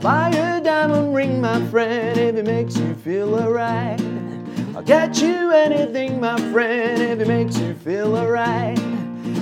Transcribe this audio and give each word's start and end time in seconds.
buy 0.00 0.30
you 0.30 0.40
a 0.40 0.60
diamond 0.60 1.14
ring, 1.14 1.40
my 1.40 1.64
friend, 1.66 2.18
if 2.18 2.34
it 2.34 2.44
makes 2.44 2.76
you 2.76 2.94
feel 2.94 3.34
alright. 3.34 4.00
I'll 4.74 4.82
get 4.82 5.20
you 5.20 5.52
anything, 5.52 6.20
my 6.20 6.36
friend, 6.50 7.00
if 7.00 7.20
it 7.20 7.28
makes 7.28 7.58
you 7.58 7.74
feel 7.74 8.16
alright. 8.16 8.78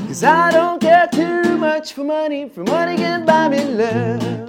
Cause 0.09 0.25
I 0.25 0.51
don't 0.51 0.81
care 0.81 1.09
too 1.11 1.57
much 1.57 1.95
for 1.95 2.05
money, 2.05 2.49
for 2.49 2.65
money 2.65 2.97
can 2.97 3.25
buy 3.25 3.49
me 3.49 3.65
love. 3.65 4.43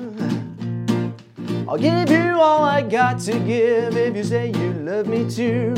I'll 1.69 1.77
give 1.77 2.09
you 2.09 2.39
all 2.39 2.63
I 2.63 2.81
got 2.81 3.19
to 3.21 3.39
give 3.39 3.95
if 3.95 4.15
you 4.15 4.23
say 4.23 4.47
you 4.51 4.73
love 4.73 5.07
me 5.07 5.29
too. 5.29 5.73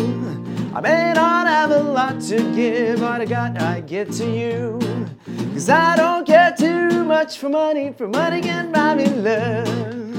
I 0.73 0.81
may 0.81 1.13
not 1.13 1.45
have 1.45 1.71
a 1.71 1.83
lot 1.83 2.19
to 2.23 2.37
give, 2.55 2.99
but 2.99 3.21
I 3.21 3.25
got 3.25 3.61
I 3.61 3.81
give 3.81 4.09
to 4.17 4.25
you. 4.25 4.79
Cause 5.53 5.69
I 5.69 5.95
don't 5.95 6.25
care 6.25 6.53
too 6.57 7.05
much 7.05 7.37
for 7.37 7.49
money, 7.49 7.93
for 7.93 8.07
money 8.07 8.41
can 8.41 8.71
buy 8.71 8.95
me 8.95 9.07
love. 9.07 10.14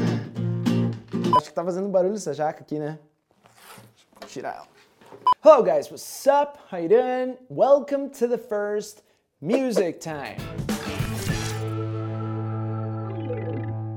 Acho 1.36 1.50
que 1.50 1.54
tá 1.54 1.62
fazendo 1.62 1.88
barulho 1.90 2.14
essa 2.14 2.32
jaca 2.32 2.62
aqui, 2.62 2.78
né? 2.78 2.98
Vou 4.18 4.26
tirar 4.26 4.54
ela. 4.54 4.68
Hello 5.44 5.62
guys, 5.62 5.90
what's 5.90 6.26
up? 6.26 6.58
How 6.72 6.80
you 6.80 6.88
doing? 6.88 7.36
Welcome 7.50 8.08
to 8.18 8.26
the 8.26 8.38
first 8.38 9.02
music 9.42 10.00
time. 10.00 10.65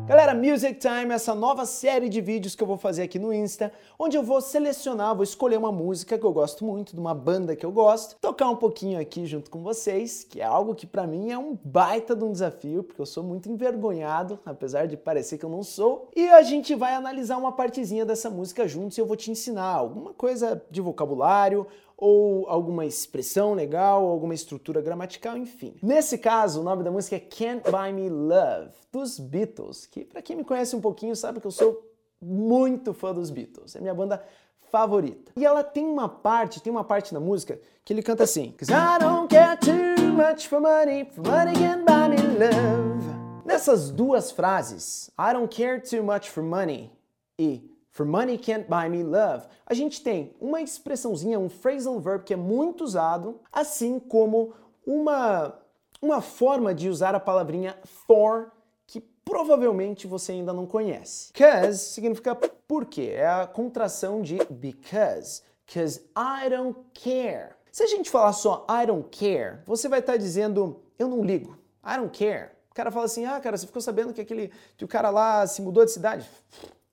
Galera, 0.09 0.33
Music 0.33 0.79
Time 0.79 1.13
essa 1.13 1.35
nova 1.35 1.67
série 1.67 2.09
de 2.09 2.19
vídeos 2.19 2.55
que 2.55 2.63
eu 2.63 2.67
vou 2.67 2.79
fazer 2.79 3.03
aqui 3.03 3.19
no 3.19 3.31
Insta, 3.31 3.71
onde 3.99 4.17
eu 4.17 4.23
vou 4.23 4.41
selecionar, 4.41 5.13
vou 5.13 5.23
escolher 5.23 5.55
uma 5.55 5.71
música 5.71 6.17
que 6.17 6.25
eu 6.25 6.33
gosto 6.33 6.65
muito, 6.65 6.95
de 6.95 6.99
uma 6.99 7.13
banda 7.13 7.55
que 7.55 7.63
eu 7.63 7.71
gosto, 7.71 8.15
tocar 8.19 8.49
um 8.49 8.55
pouquinho 8.55 8.99
aqui 8.99 9.27
junto 9.27 9.51
com 9.51 9.61
vocês, 9.61 10.23
que 10.23 10.41
é 10.41 10.43
algo 10.43 10.73
que 10.73 10.87
para 10.87 11.05
mim 11.05 11.29
é 11.29 11.37
um 11.37 11.55
baita 11.63 12.15
de 12.15 12.23
um 12.23 12.31
desafio, 12.31 12.81
porque 12.81 12.99
eu 12.99 13.05
sou 13.05 13.23
muito 13.23 13.51
envergonhado, 13.51 14.39
apesar 14.43 14.87
de 14.87 14.97
parecer 14.97 15.37
que 15.37 15.45
eu 15.45 15.49
não 15.49 15.61
sou. 15.61 16.09
E 16.15 16.27
a 16.29 16.41
gente 16.41 16.73
vai 16.73 16.95
analisar 16.95 17.37
uma 17.37 17.51
partezinha 17.51 18.03
dessa 18.03 18.31
música 18.31 18.67
juntos 18.67 18.97
e 18.97 19.01
eu 19.01 19.05
vou 19.05 19.15
te 19.15 19.29
ensinar 19.29 19.75
alguma 19.75 20.11
coisa 20.11 20.59
de 20.71 20.81
vocabulário 20.81 21.67
ou 22.01 22.47
alguma 22.47 22.85
expressão 22.85 23.53
legal, 23.53 24.05
alguma 24.05 24.33
estrutura 24.33 24.81
gramatical, 24.81 25.35
enfim. 25.35 25.75
Nesse 25.83 26.17
caso, 26.17 26.61
o 26.61 26.63
nome 26.63 26.81
da 26.81 26.89
música 26.89 27.17
é 27.17 27.19
Can't 27.19 27.69
Buy 27.69 27.91
Me 27.91 28.09
Love, 28.09 28.71
dos 28.89 29.19
Beatles, 29.19 29.85
que 29.85 30.05
para 30.05 30.21
quem 30.21 30.37
me 30.37 30.45
conhece 30.45 30.75
um 30.75 30.81
pouquinho 30.81 31.13
sabe 31.13 31.41
que 31.41 31.47
eu 31.47 31.51
sou 31.51 31.85
muito 32.21 32.93
fã 32.93 33.13
dos 33.13 33.29
Beatles. 33.29 33.75
É 33.75 33.81
minha 33.81 33.93
banda 33.93 34.23
favorita. 34.71 35.33
E 35.35 35.45
ela 35.45 35.61
tem 35.61 35.85
uma 35.85 36.07
parte, 36.07 36.61
tem 36.61 36.71
uma 36.71 36.85
parte 36.85 37.13
na 37.13 37.19
música 37.19 37.59
que 37.83 37.91
ele 37.91 38.01
canta 38.01 38.23
assim: 38.23 38.55
I 38.61 38.99
don't 38.99 39.27
care 39.27 39.57
too 39.57 40.13
much 40.13 40.47
for 40.47 40.61
money, 40.61 41.05
for 41.11 41.27
money 41.27 41.53
can 41.53 41.83
buy 41.83 42.07
me 42.07 42.17
love. 42.17 43.09
Nessas 43.43 43.91
duas 43.91 44.31
frases, 44.31 45.09
I 45.19 45.33
don't 45.33 45.53
care 45.53 45.81
too 45.81 46.03
much 46.03 46.29
for 46.29 46.43
money 46.43 46.91
e 47.37 47.69
For 47.99 48.05
money 48.05 48.37
can't 48.37 48.69
buy 48.69 48.87
me 48.87 49.03
love. 49.03 49.45
A 49.65 49.73
gente 49.73 50.01
tem 50.01 50.33
uma 50.39 50.61
expressãozinha, 50.61 51.37
um 51.37 51.49
phrasal 51.49 51.99
verb 51.99 52.23
que 52.23 52.33
é 52.33 52.37
muito 52.37 52.81
usado, 52.81 53.41
assim 53.51 53.99
como 53.99 54.53
uma, 54.87 55.59
uma 56.01 56.21
forma 56.21 56.73
de 56.73 56.87
usar 56.87 57.13
a 57.13 57.19
palavrinha 57.19 57.77
for 57.83 58.53
que 58.87 59.01
provavelmente 59.01 60.07
você 60.07 60.31
ainda 60.31 60.53
não 60.53 60.65
conhece. 60.65 61.33
Cause 61.33 61.79
significa 61.79 62.33
por 62.35 62.85
quê? 62.85 63.15
É 63.17 63.27
a 63.27 63.45
contração 63.45 64.21
de 64.21 64.37
because. 64.49 65.43
Cause 65.67 65.99
I 66.17 66.49
don't 66.49 66.79
care. 66.93 67.49
Se 67.69 67.83
a 67.83 67.87
gente 67.87 68.09
falar 68.09 68.31
só 68.31 68.65
I 68.69 68.85
don't 68.85 69.09
care, 69.11 69.59
você 69.65 69.89
vai 69.89 69.99
estar 69.99 70.15
dizendo 70.15 70.81
eu 70.97 71.09
não 71.09 71.21
ligo. 71.21 71.59
I 71.85 71.97
don't 71.97 72.17
care. 72.17 72.51
O 72.71 72.73
cara 72.73 72.91
fala 72.91 73.07
assim: 73.07 73.25
"Ah, 73.25 73.41
cara, 73.41 73.57
você 73.57 73.67
ficou 73.67 73.81
sabendo 73.81 74.13
que 74.13 74.21
aquele 74.21 74.53
que 74.77 74.85
o 74.85 74.87
cara 74.87 75.09
lá 75.09 75.45
se 75.45 75.61
mudou 75.61 75.83
de 75.83 75.91
cidade?" 75.91 76.25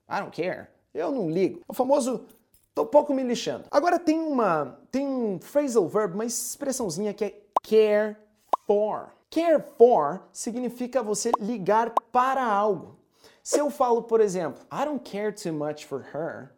I 0.09 0.19
don't 0.19 0.35
care. 0.35 0.75
Eu 0.93 1.11
não 1.11 1.29
ligo. 1.29 1.61
O 1.67 1.73
famoso 1.73 2.25
tô 2.73 2.85
pouco 2.85 3.13
me 3.13 3.23
lixando. 3.23 3.65
Agora 3.71 3.99
tem 3.99 4.19
uma 4.19 4.79
tem 4.91 5.07
um 5.07 5.39
phrasal 5.39 5.87
verb, 5.87 6.13
uma 6.13 6.25
expressãozinha 6.25 7.13
que 7.13 7.25
é 7.25 7.41
care 7.63 8.17
for. 8.65 9.11
Care 9.29 9.61
for 9.77 10.21
significa 10.31 11.03
você 11.03 11.31
ligar 11.39 11.93
para 12.11 12.45
algo. 12.45 12.97
Se 13.43 13.59
eu 13.59 13.69
falo, 13.69 14.03
por 14.03 14.21
exemplo, 14.21 14.61
I 14.71 14.85
don't 14.85 14.99
care 14.99 15.31
too 15.31 15.53
much 15.53 15.85
for 15.85 16.01
her, 16.13 16.51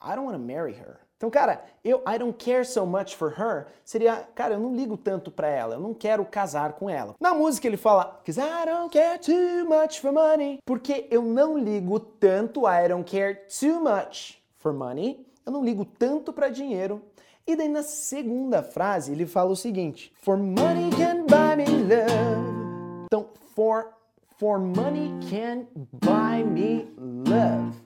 I 0.00 0.14
don't 0.14 0.24
want 0.24 0.36
to 0.36 0.42
marry 0.42 0.72
her. 0.72 1.01
Então, 1.22 1.30
cara, 1.30 1.64
eu 1.84 2.02
I 2.04 2.18
don't 2.18 2.36
care 2.36 2.64
so 2.64 2.84
much 2.84 3.14
for 3.14 3.32
her 3.38 3.68
seria, 3.84 4.28
cara, 4.34 4.54
eu 4.54 4.58
não 4.58 4.74
ligo 4.74 4.96
tanto 4.96 5.30
para 5.30 5.46
ela, 5.46 5.76
eu 5.76 5.80
não 5.80 5.94
quero 5.94 6.24
casar 6.24 6.72
com 6.72 6.90
ela. 6.90 7.14
Na 7.20 7.32
música 7.32 7.68
ele 7.68 7.76
fala, 7.76 8.20
cause 8.26 8.40
I 8.40 8.66
don't 8.66 8.90
care 8.90 9.20
too 9.20 9.64
much 9.64 10.00
for 10.00 10.10
money, 10.10 10.58
porque 10.66 11.06
eu 11.12 11.22
não 11.22 11.56
ligo 11.56 12.00
tanto, 12.00 12.66
I 12.66 12.88
don't 12.88 13.08
care 13.08 13.36
too 13.46 13.80
much 13.80 14.42
for 14.58 14.72
money, 14.72 15.24
eu 15.46 15.52
não 15.52 15.64
ligo 15.64 15.84
tanto 15.84 16.32
para 16.32 16.48
dinheiro. 16.48 17.00
E 17.46 17.54
daí 17.54 17.68
na 17.68 17.84
segunda 17.84 18.60
frase 18.60 19.12
ele 19.12 19.24
fala 19.24 19.52
o 19.52 19.56
seguinte, 19.56 20.12
for 20.22 20.36
money 20.36 20.90
can 20.90 21.24
buy 21.26 21.54
me 21.56 21.66
love. 21.84 23.04
Então, 23.06 23.28
for 23.54 23.92
for 24.40 24.58
money 24.58 25.12
can 25.30 25.68
buy 25.92 26.42
me 26.42 26.92
love. 26.98 27.78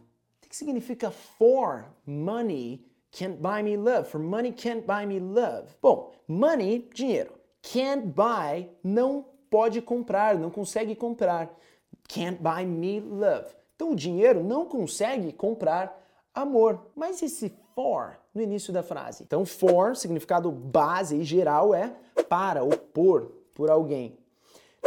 O 0.43 0.49
que 0.49 0.57
significa 0.57 1.11
for 1.11 1.85
money 2.07 2.96
Can't 3.17 3.41
buy 3.41 3.63
me 3.63 3.79
love. 3.79 4.09
For 4.09 4.19
money 4.19 4.53
can't 4.53 4.87
buy 4.87 5.07
me 5.07 5.19
love. 5.19 5.75
Bom, 5.81 6.13
money, 6.29 6.87
dinheiro. 6.93 7.33
Can't 7.63 8.13
buy, 8.15 8.69
não 8.85 9.25
pode 9.51 9.81
comprar, 9.81 10.39
não 10.39 10.51
consegue 10.51 10.95
comprar. 10.95 11.49
Can't 12.07 12.43
buy 12.43 12.67
me 12.67 13.01
love. 13.01 13.47
Então 13.75 13.93
o 13.93 13.97
dinheiro 13.97 14.45
não 14.45 14.67
consegue 14.67 15.33
comprar 15.33 15.99
amor. 16.35 16.91
Mas 16.95 17.23
esse 17.23 17.55
for 17.75 18.19
no 18.35 18.43
início 18.43 18.71
da 18.71 18.83
frase? 18.83 19.23
Então 19.23 19.47
for, 19.47 19.97
significado 19.97 20.53
base 20.53 21.17
e 21.17 21.25
geral 21.25 21.75
é 21.75 21.97
para 22.29 22.63
ou 22.63 22.77
por, 22.77 23.33
por 23.55 23.71
alguém. 23.71 24.19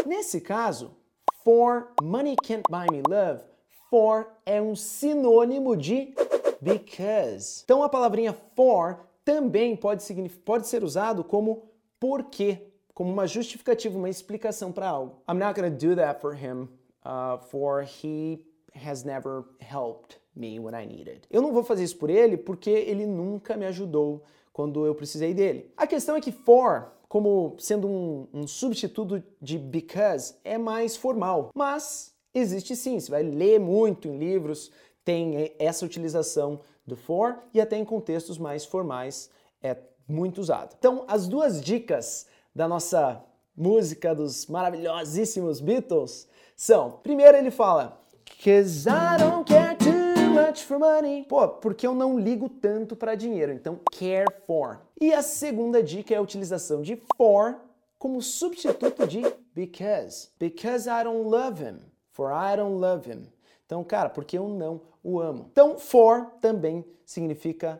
Nesse 0.06 0.40
caso, 0.40 0.96
for 1.44 1.94
money 2.00 2.36
can't 2.36 2.64
buy 2.70 2.86
me 2.92 3.02
love, 3.10 3.42
for 3.90 4.28
é 4.46 4.62
um 4.62 4.76
sinônimo 4.76 5.76
de 5.76 6.14
because. 6.62 7.64
Então 7.64 7.84
a 7.84 7.90
palavrinha 7.90 8.34
for 8.56 9.00
também 9.24 9.75
pode, 9.75 10.03
pode 10.44 10.68
ser 10.68 10.84
usado 10.84 11.24
como 11.24 11.70
porque, 12.00 12.68
como 12.94 13.12
uma 13.12 13.28
justificativa, 13.28 13.97
uma 13.97 14.09
explicação 14.09 14.72
para 14.72 14.88
algo. 14.88 15.22
I'm 15.30 15.38
not 15.38 15.59
to 15.59 15.69
do 15.69 15.96
that 15.96 16.22
for 16.22 16.34
him, 16.34 16.68
uh, 17.06 17.38
for 17.50 17.84
he 17.84 18.46
has 18.74 19.03
never 19.03 19.44
helped 19.59 20.19
me 20.36 20.59
when 20.59 20.74
I 20.74 20.86
needed. 20.86 21.28
Eu 21.30 21.42
não 21.42 21.52
vou 21.52 21.64
fazer 21.64 21.84
isso 21.84 21.98
por 21.98 22.09
ele 22.09 22.38
porque 22.38 22.69
ele 22.69 23.06
nunca 23.06 23.58
me 23.58 23.66
ajudou 23.66 24.24
quando 24.53 24.86
eu 24.86 24.96
precisei 24.96 25.34
dele. 25.34 25.72
A 25.78 25.86
questão 25.86 26.16
é 26.16 26.22
que 26.22 26.31
for, 26.31 26.92
como 27.08 27.56
sendo 27.59 27.88
um, 27.88 28.28
um 28.34 28.48
substituto 28.48 29.24
de 29.42 29.58
because, 29.58 30.36
é 30.44 30.58
mais 30.58 30.96
formal, 30.96 31.50
mas 31.53 32.14
existe 32.34 32.75
sim. 32.75 33.00
Você 33.00 33.12
vai 33.12 33.24
ler 33.24 33.59
muito 33.59 34.08
em 34.08 34.18
livros 34.18 34.72
tem 35.04 35.54
essa 35.58 35.86
utilização 35.86 36.60
do 36.86 36.96
for 36.96 37.38
e 37.54 37.62
até 37.62 37.78
em 37.78 37.86
contextos 37.86 38.38
mais 38.38 38.66
formais 38.66 39.30
é 39.62 39.78
muito 40.08 40.42
usado. 40.42 40.76
Então, 40.78 41.06
as 41.08 41.28
duas 41.28 41.62
dicas 41.62 42.28
da 42.54 42.68
nossa 42.68 43.24
música 43.56 44.16
dos 44.16 44.48
maravilhosíssimos 44.48 45.60
Beatles 45.60 46.28
são: 46.56 47.00
primeiro 47.04 47.38
ele 47.38 47.52
fala, 47.52 48.00
Cause 48.44 48.88
I 48.88 49.18
don't 49.20 49.44
care 49.46 49.76
too 49.76 50.30
much 50.30 50.64
for 50.64 50.80
money. 50.80 51.26
Pô, 51.28 51.48
porque 51.48 51.86
eu 51.86 51.94
não 51.94 52.18
ligo 52.18 52.48
tanto 52.48 52.96
para 52.96 53.16
dinheiro. 53.16 53.51
Então, 53.51 53.80
care 53.92 54.28
for. 54.48 54.80
E 55.00 55.13
a 55.13 55.22
segunda 55.22 55.84
dica 55.84 56.13
é 56.13 56.18
a 56.18 56.22
utilização 56.22 56.81
de 56.81 57.01
for 57.18 57.60
como 57.98 58.22
substituto 58.22 59.06
de 59.06 59.22
because. 59.54 60.30
Because 60.40 60.90
I 60.90 61.04
don't 61.04 61.30
love 61.30 61.62
him. 61.62 61.80
For 62.12 62.31
I 62.31 62.56
don't 62.56 62.80
love 62.80 63.10
him. 63.10 63.28
Então, 63.69 63.83
cara, 63.83 64.10
porque 64.10 64.36
eu 64.36 64.50
não 64.50 64.81
o 65.04 65.19
amo. 65.19 65.45
Então, 65.51 65.77
for 65.77 66.25
também 66.42 66.83
significa 67.06 67.80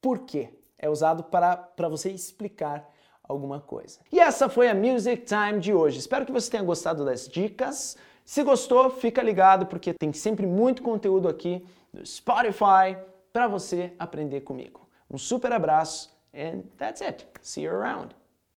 porquê. 0.00 0.50
É 0.76 0.90
usado 0.90 1.22
para 1.22 1.88
você 1.88 2.10
explicar 2.10 2.92
alguma 3.22 3.60
coisa. 3.60 4.00
E 4.10 4.18
essa 4.18 4.48
foi 4.48 4.68
a 4.68 4.74
Music 4.74 5.24
Time 5.24 5.60
de 5.60 5.72
hoje. 5.72 6.00
Espero 6.00 6.26
que 6.26 6.32
você 6.32 6.50
tenha 6.50 6.64
gostado 6.64 7.04
das 7.04 7.28
dicas. 7.28 7.96
Se 8.24 8.42
gostou, 8.42 8.90
fica 8.90 9.22
ligado 9.22 9.66
porque 9.66 9.94
tem 9.94 10.12
sempre 10.12 10.46
muito 10.46 10.82
conteúdo 10.82 11.28
aqui 11.28 11.64
no 11.92 12.04
Spotify 12.04 12.98
para 13.32 13.46
você 13.46 13.92
aprender 14.00 14.40
comigo. 14.40 14.80
Um 15.08 15.16
super 15.16 15.52
abraço 15.52 16.12
and 16.34 16.62
that's 16.76 17.00
it. 17.02 17.24
See 17.40 17.62
you 17.62 17.72
around. 17.72 18.19